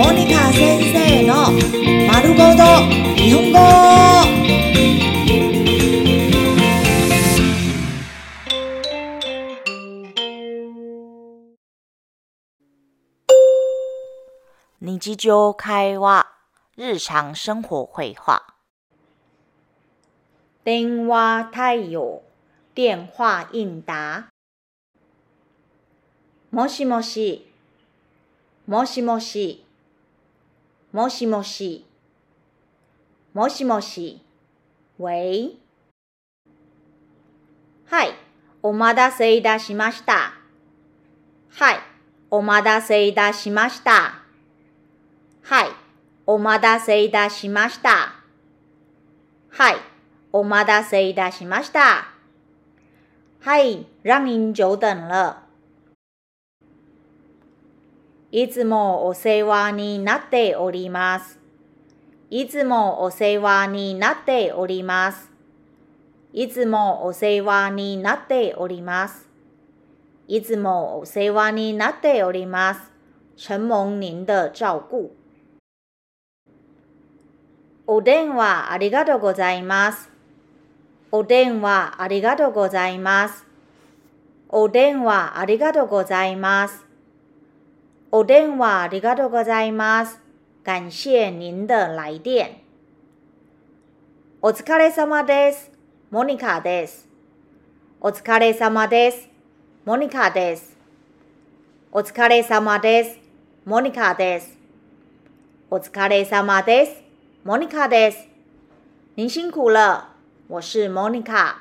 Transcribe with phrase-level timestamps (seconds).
[0.00, 1.52] モニカ先生の
[2.10, 2.64] 丸ごと
[3.16, 3.58] 日本語。
[14.80, 16.26] 日常会話
[16.78, 18.42] 日常生活会話
[20.64, 22.22] 電話対応
[22.74, 24.30] 電話應答。
[26.50, 27.52] もしもし
[28.66, 29.69] もしもし。
[30.92, 31.86] もしもし。
[33.32, 34.22] もしもし。
[34.98, 35.50] 喂
[37.86, 38.14] はい。
[38.62, 40.34] お待たせいたしました。
[41.50, 41.76] はい。
[42.30, 44.22] お待たせいたしました。
[45.42, 45.70] はい。
[46.26, 48.14] お待たせいたしました。
[49.50, 49.76] はい。
[50.32, 52.08] お待たせいたしました。
[53.40, 55.49] はい、让您久等了。
[58.32, 61.40] いつもお世話になっております。
[62.30, 65.32] いつもお世話になっております。
[66.32, 69.28] いつもお世話になっております。
[70.28, 72.92] いつもお世話になっております。
[73.34, 75.10] 承蒙您的照顾。
[77.88, 80.08] お電話ありがとうございます。
[81.10, 83.44] お電話ありがとうございます。
[84.48, 86.89] お電話ありがとうございます。
[88.12, 90.18] お電話ありがとうございます。
[90.64, 92.56] 感謝您的来電。
[94.42, 95.70] お疲れ様です。
[96.10, 97.08] モニカです。
[98.00, 99.28] お疲れ様です。
[99.84, 100.76] モニカです。
[101.92, 103.18] お疲れ様です。
[103.64, 104.58] モニカです。
[105.70, 107.02] お疲れ様です。
[107.44, 108.26] モニカです。
[109.14, 110.16] 您辛苦了。
[110.48, 111.58] 我是莫妮卡。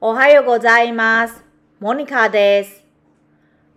[0.00, 1.42] おはようございます。
[1.80, 2.79] モニカです。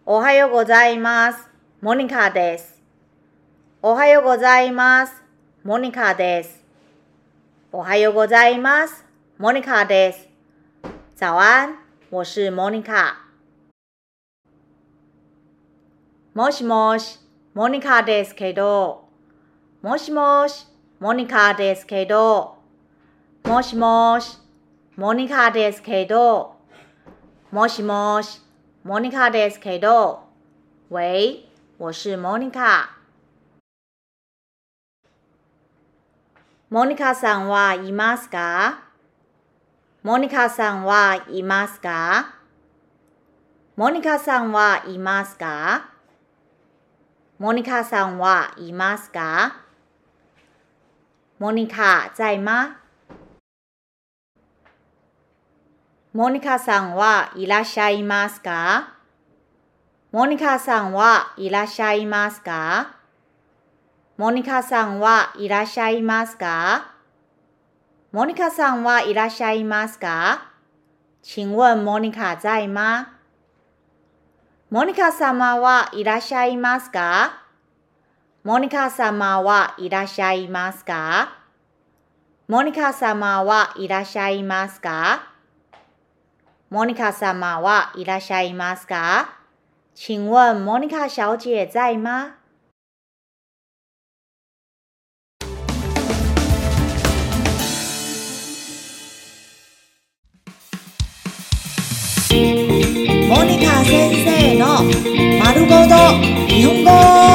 [0.06, 1.48] おはようございます。
[1.80, 2.82] モニカです。
[3.82, 5.14] おはようございます。
[5.64, 6.62] モニカです。
[7.72, 9.06] おはようございます。
[9.38, 10.28] モニカです。
[11.16, 11.78] 早安，
[12.10, 13.16] 我是莫妮卡。
[16.34, 17.20] もしもし、
[17.54, 19.08] モニカですけど。
[19.82, 20.68] もしもし。
[21.00, 22.58] モニカですけど。
[23.46, 24.38] もしもし、
[24.98, 26.58] モニカですけど。
[27.52, 28.42] もしもし、
[28.84, 30.28] モニカですけど。
[30.90, 31.46] 喂，
[31.80, 32.90] 我是モニカ。
[36.70, 38.84] モニカさんはいますか
[40.04, 42.36] モニカさんはいますか
[43.78, 45.90] モニカさんはいますか
[47.40, 49.62] モニカさんはいますか
[51.40, 52.83] モニカ在吗？
[56.14, 58.94] モニカさんはいらっしゃいますか？
[60.12, 62.98] モニカさんはいらっしゃいますか？
[64.18, 66.94] モニカさんはいらっしゃいますか？
[68.12, 70.52] モニカさんはいらっしゃいますか？
[71.24, 73.08] 请問モニカ在吗？
[74.70, 77.42] モニカ様はいらっしゃいますか？
[78.44, 81.40] モニカ様はいらっしゃいますか？
[82.48, 85.33] モニカ様はいらっしゃいますか？
[86.74, 89.38] モニカ様はいらっしゃいますか？
[89.94, 92.34] 请問モニカ小姐在嗎
[103.30, 104.82] モニカ先生の
[105.44, 105.94] 丸ごと
[106.48, 107.33] 日本語。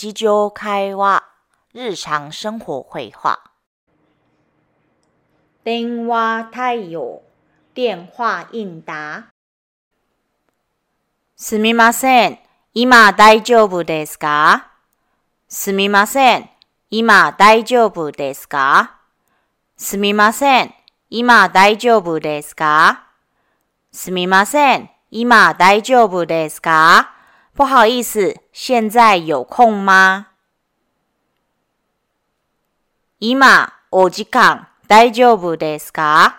[0.00, 1.24] 日常会話
[1.74, 3.40] 日常生活会話
[5.64, 7.24] 電話対応
[7.74, 9.24] 電話應答
[11.34, 12.38] すみません。
[12.74, 14.70] 今大丈夫ですか？
[15.48, 16.48] すみません。
[16.90, 19.00] 今大丈夫ですか？
[19.76, 20.72] すみません。
[21.10, 23.04] 今大丈夫ですか？
[23.90, 24.90] すみません。
[25.10, 27.17] 今大丈夫ですか？
[27.58, 30.26] 不好意思，现在有空吗？
[33.18, 36.36] 今、お時間大丈夫ですか？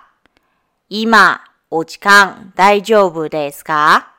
[0.88, 4.14] 今、お時間大丈夫ですか？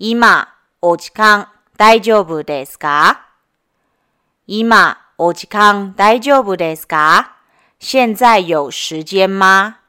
[0.00, 0.48] 今、
[0.80, 1.46] お時間
[1.76, 3.28] 大丈夫ですか？
[4.48, 7.36] 今、お時間大丈夫ですか？
[7.78, 9.79] 現在有時間嗎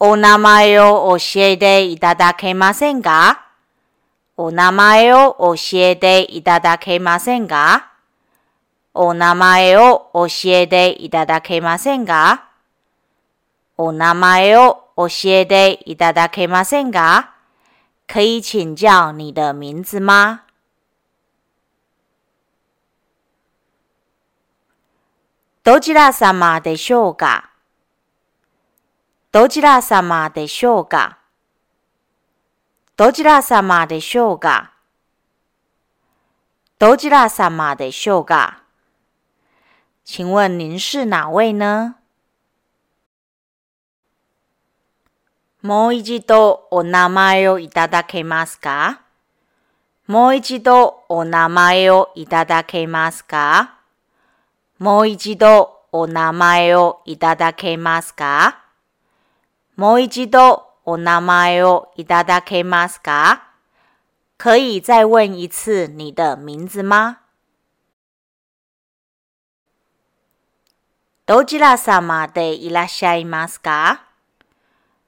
[0.00, 3.46] お名前を教えていただけませんか
[4.36, 7.90] お名前を教えていただけませんか
[8.94, 12.48] お名前を教えていただけませんか
[13.76, 17.34] お名前を教えていただけませんか
[18.06, 20.40] 可以请教你的名字吗？
[25.64, 27.50] どちら様でしょうか？
[29.38, 31.16] どちら様でしょうか？
[32.96, 34.72] どちら様でしょうか？
[36.80, 38.64] どちら様でしょうか？
[40.04, 41.94] 请问您是哪位呢？
[45.60, 49.02] もう一度お名前をいただけますか？
[50.08, 53.76] もう一度お名前をいただけますか？
[54.80, 58.64] もう一度お名前をいただけますか？
[59.78, 63.42] もう一度お名前をいただけますか？
[64.36, 67.18] 可以再问一次你的名字吗？
[71.26, 74.02] どちら様でいらっしゃいますか？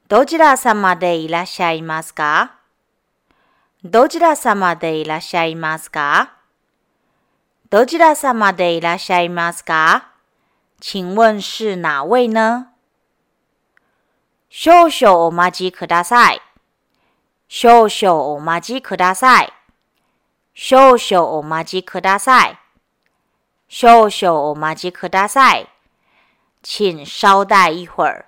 [0.07, 2.55] どちら様でいらっしゃいますか？
[3.83, 6.35] どちら様でいらっしゃいますか？
[7.71, 10.13] どちら様でいらっしゃいますか？
[10.81, 12.70] 请问是哪位呢？
[14.53, 16.41] 少々お待ちください。
[17.47, 19.53] 少々お待ちください。
[20.55, 22.59] 少々お待ちください。
[23.69, 25.69] 少々お待ちください。
[26.63, 28.27] 请稍待一会儿。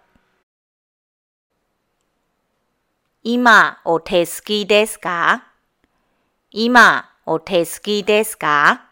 [3.24, 5.42] 今、お手すきですか？
[6.52, 8.86] 今、お手すきですか？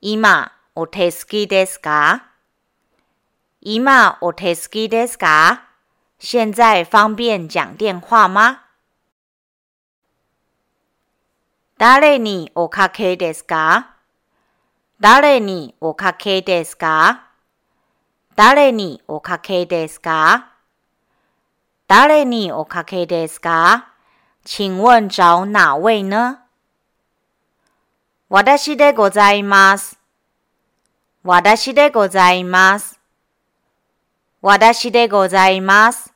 [0.00, 2.26] 今、お手すきですか？
[3.60, 5.62] 今、お手すきですか？
[6.28, 8.62] 现在方便讲电话吗？
[11.78, 13.94] 誰におかけですか
[14.98, 17.28] 誰におかけですか
[18.34, 20.50] 誰におかけですか
[21.86, 23.92] 誰におかけですか
[24.44, 26.38] 请问找哪位呢？
[28.28, 29.96] 私でございます。
[31.22, 32.98] 私でございます。
[34.42, 36.15] 私でございます。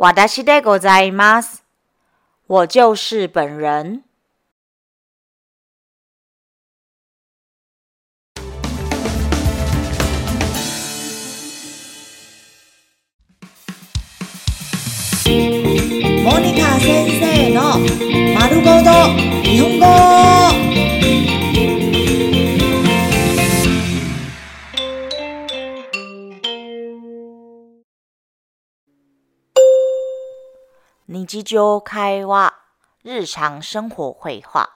[0.00, 1.64] 私でございます。
[2.46, 4.04] 我就是本人。
[16.22, 17.80] モニカ先生の
[18.38, 18.92] 丸ごと
[19.42, 20.37] 日本語
[31.30, 32.54] 日常会話、
[33.04, 34.70] 日常生活会話。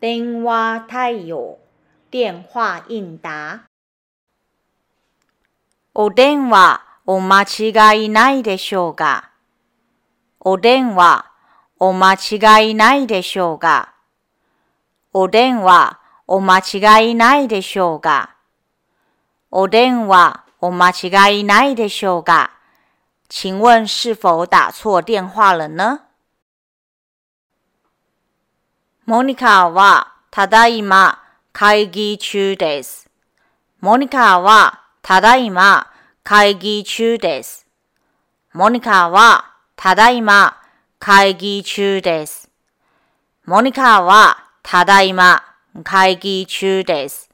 [0.00, 1.60] 電話対応
[2.10, 3.60] 電話應答。
[5.94, 9.30] お電話お間違いないでしょうか？
[10.40, 11.30] お電話
[11.78, 13.94] お間違いないでしょうか？
[15.12, 18.34] お電話お間違いないでしょうか？
[19.52, 22.50] お電話お間違いないでしょうか？
[23.28, 26.00] 请问是否打错電話了呢？
[29.06, 31.20] モニカはただいま
[31.52, 33.10] 会議中です。
[33.80, 35.90] モニカはただいま
[36.22, 37.66] 会議中です。
[38.52, 40.56] モニカはただいま
[40.98, 42.48] 会議中です。
[43.44, 45.42] モニカはただいま
[45.82, 47.28] 会議中です。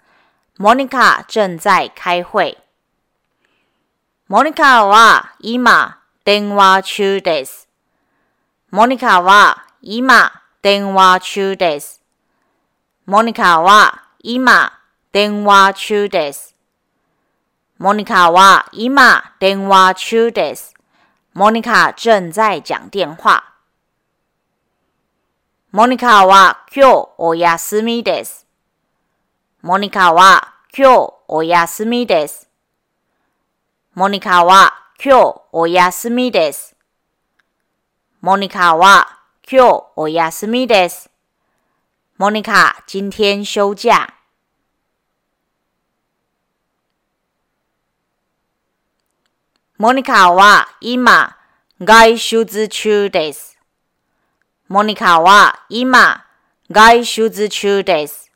[0.59, 2.59] モニカ正在開会。
[4.31, 7.69] モニカは今電話中です。
[8.71, 10.31] モニカは今
[10.63, 12.01] 電話中です。
[13.07, 14.73] モニカは今
[15.11, 16.55] 電話中です。
[17.77, 20.75] モニカは今電話中です。
[21.35, 23.45] モニカ正在講電話。
[25.73, 28.47] モニカは今日お休みです。
[29.63, 32.50] モニカは今日お休みです。
[33.93, 34.73] モニカは
[35.05, 36.77] 今日お休みです。
[38.21, 39.19] モニカは
[39.51, 41.11] 今日お休みです。
[42.17, 44.15] モニカ今天休假。
[49.77, 51.37] モニカは今
[51.83, 53.59] 外出中です。
[54.69, 56.25] モニカは今
[56.71, 58.31] 外出中です。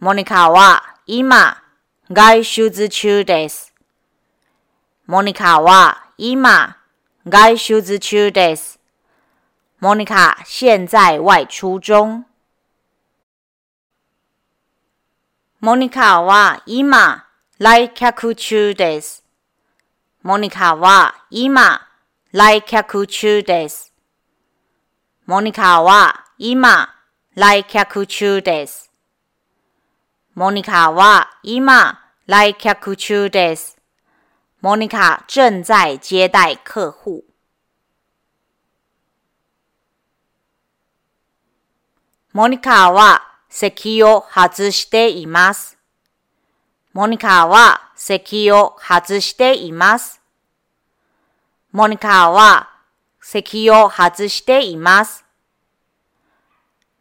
[0.00, 1.62] モニカは今
[2.10, 3.71] 外出中です。
[5.04, 6.76] モニカは今
[7.28, 8.78] 外出中です。
[9.80, 12.24] モニカ现在外出中。
[15.58, 17.26] モニカは今、
[17.58, 19.24] 来客中です。
[20.22, 21.80] モニカは今、
[22.30, 23.92] 来客中です。
[25.26, 26.94] モニカは今、
[27.34, 28.92] 来客中です。
[30.36, 33.81] モニカは今、来客中です。
[34.62, 37.24] モニカ正在接待客户。
[42.32, 45.76] モニカは席を外しています。
[46.92, 50.20] モニカは席を外しています。
[51.72, 52.70] モニカは
[53.20, 55.24] 席を外しています。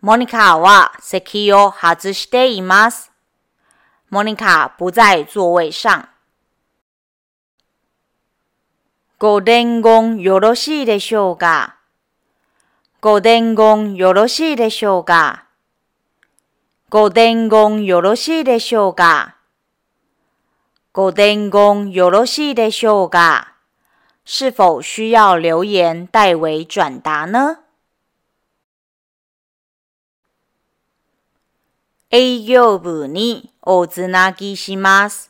[0.01, 3.11] モニカは席を外しています。
[4.09, 6.10] モニカ不在座位上。
[9.21, 11.75] ご伝言よろしいでしょうか？
[13.01, 15.45] ご伝言よろしいでしょうか？
[16.89, 19.35] ご伝言よろしいでしょうか？
[20.91, 23.57] ご伝言よろしいでしょうか？
[24.25, 27.59] 是否需要留言代为转达呢？
[32.09, 35.29] 営業部におつなぎします。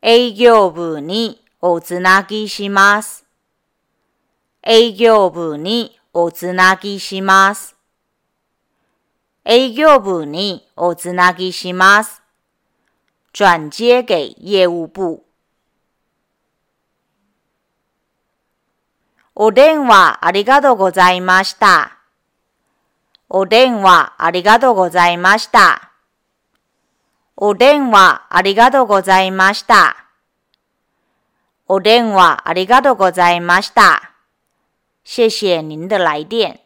[0.00, 3.24] 営業部におつなぎします。
[4.64, 7.76] 営業部におつなぎします。
[9.44, 12.20] 営業部におつなぎします。
[13.32, 15.22] 转接给业务部。
[19.36, 21.96] お電話ありがとうございました。
[23.28, 25.92] お電話ありがとうございました。
[27.36, 30.01] お電話ありがとうございました。
[31.74, 34.16] お電話ありがとうございました。
[35.04, 36.61] 谢谢您的来电。